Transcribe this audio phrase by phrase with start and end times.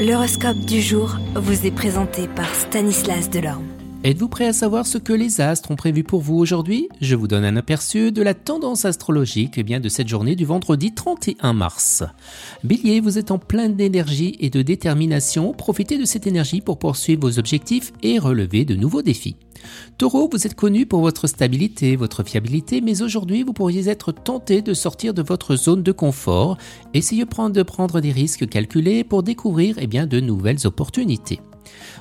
[0.00, 3.66] L'horoscope du jour vous est présenté par Stanislas Delorme.
[4.02, 6.88] Êtes-vous prêt à savoir ce que les astres ont prévu pour vous aujourd'hui?
[7.02, 10.46] Je vous donne un aperçu de la tendance astrologique eh bien, de cette journée du
[10.46, 12.02] vendredi 31 mars.
[12.64, 15.52] Bélier, vous êtes en pleine d'énergie et de détermination.
[15.52, 19.36] Profitez de cette énergie pour poursuivre vos objectifs et relever de nouveaux défis.
[19.98, 24.62] Taureau, vous êtes connu pour votre stabilité, votre fiabilité, mais aujourd'hui vous pourriez être tenté
[24.62, 26.56] de sortir de votre zone de confort.
[26.94, 31.40] Essayez de prendre des risques calculés pour découvrir eh bien, de nouvelles opportunités.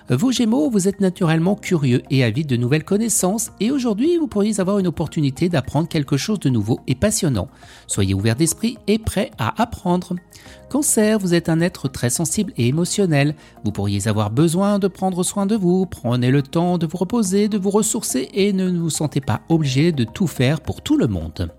[0.10, 4.60] Vous Gémeaux, vous êtes naturellement curieux et avide de nouvelles connaissances et aujourd'hui vous pourriez
[4.60, 7.48] avoir une opportunité d'apprendre quelque chose de nouveau et passionnant.
[7.86, 10.16] Soyez ouvert d'esprit et prêt à apprendre.
[10.70, 13.34] Cancer, vous êtes un être très sensible et émotionnel.
[13.66, 15.88] Vous pourriez avoir besoin de prendre soin de vous.
[15.88, 19.92] Prenez le temps de vous reposer, de vous ressourcer et ne vous sentez pas obligé
[19.92, 21.50] de tout faire pour tout le monde.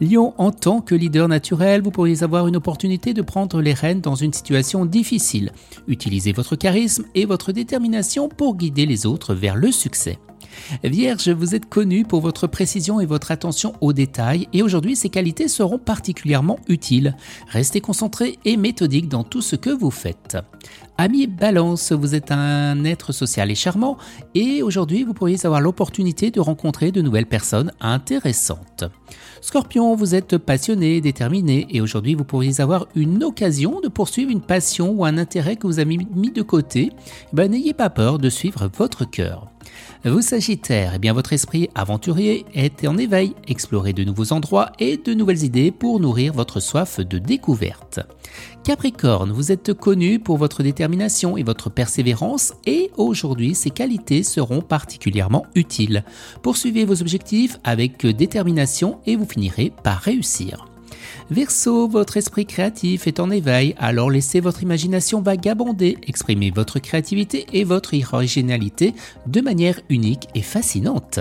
[0.00, 4.00] Lion, en tant que leader naturel, vous pourriez avoir une opportunité de prendre les rênes
[4.00, 5.52] dans une situation difficile.
[5.86, 10.18] Utilisez votre charisme et votre détermination pour guider les autres vers le succès.
[10.84, 15.08] Vierge, vous êtes connu pour votre précision et votre attention aux détails et aujourd'hui ces
[15.08, 17.16] qualités seront particulièrement utiles.
[17.48, 20.36] Restez concentré et méthodique dans tout ce que vous faites.
[20.98, 23.98] Ami Balance, vous êtes un être social et charmant
[24.34, 28.84] et aujourd'hui vous pourriez avoir l'opportunité de rencontrer de nouvelles personnes intéressantes.
[29.42, 34.40] Scorpion, vous êtes passionné, déterminé et aujourd'hui vous pourriez avoir une occasion de poursuivre une
[34.40, 36.90] passion ou un intérêt que vous avez mis de côté.
[37.32, 39.55] Ben, N'ayez pas peur de suivre votre cœur.
[40.04, 44.96] Vous Sagittaire, eh bien votre esprit aventurier est en éveil, explorez de nouveaux endroits et
[44.98, 48.00] de nouvelles idées pour nourrir votre soif de découverte.
[48.62, 54.60] Capricorne, vous êtes connu pour votre détermination et votre persévérance et aujourd'hui ces qualités seront
[54.60, 56.04] particulièrement utiles.
[56.42, 60.66] Poursuivez vos objectifs avec détermination et vous finirez par réussir.
[61.30, 67.46] Verseau, votre esprit créatif est en éveil, alors laissez votre imagination vagabonder, exprimez votre créativité
[67.52, 68.94] et votre originalité
[69.26, 71.20] de manière unique et fascinante.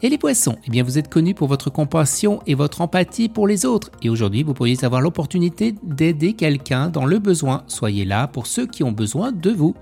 [0.00, 3.48] Et les poissons, eh bien vous êtes connus pour votre compassion et votre empathie pour
[3.48, 7.64] les autres, et aujourd'hui vous pourriez avoir l'opportunité d'aider quelqu'un dans le besoin.
[7.66, 9.74] Soyez là pour ceux qui ont besoin de vous.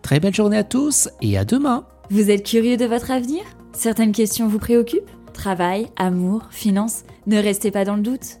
[0.00, 1.84] Très belle journée à tous et à demain.
[2.10, 3.42] Vous êtes curieux de votre avenir?
[3.72, 5.10] Certaines questions vous préoccupent?
[5.34, 7.02] Travail, amour, finances?
[7.26, 8.40] Ne restez pas dans le doute.